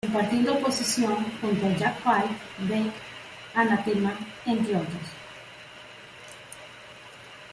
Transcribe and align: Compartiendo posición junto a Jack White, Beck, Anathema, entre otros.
Compartiendo 0.07 0.57
posición 0.65 1.15
junto 1.39 1.67
a 1.67 1.77
Jack 1.77 1.97
White, 2.03 2.39
Beck, 2.67 2.91
Anathema, 3.53 4.11
entre 4.47 4.75
otros. 4.75 5.15